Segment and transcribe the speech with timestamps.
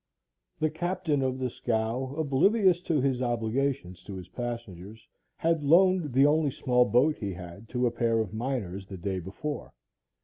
[0.59, 6.25] The captain of the scow, oblivious to his obligations to his passengers, had loaned the
[6.25, 9.73] only small boat he had to a pair of miners the day before.